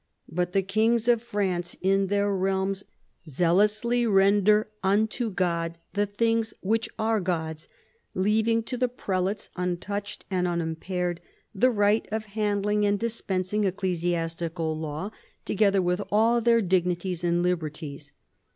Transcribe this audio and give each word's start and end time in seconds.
But 0.27 0.53
the 0.53 0.63
kings 0.63 1.07
of 1.07 1.21
France 1.21 1.75
in 1.79 2.07
their 2.07 2.35
realms 2.35 2.83
zealously 3.29 4.07
render 4.07 4.67
unto 4.83 5.29
God 5.29 5.77
the 5.93 6.07
things 6.07 6.55
which 6.61 6.89
are 6.97 7.19
God's, 7.19 7.67
leaving 8.15 8.63
to 8.63 8.77
the 8.77 8.87
prelates, 8.89 9.51
untouched 9.55 10.25
and 10.31 10.47
unimpaired, 10.47 11.21
the 11.53 11.69
right 11.69 12.07
of 12.11 12.25
handling 12.33 12.83
and 12.83 12.97
dispensing 12.97 13.63
ecclesiastical 13.63 14.75
law, 14.75 15.11
together 15.45 15.83
with 15.83 16.01
all 16.11 16.41
their 16.41 16.63
dignities 16.63 17.23
and 17.23 17.43
liberties. 17.43 18.11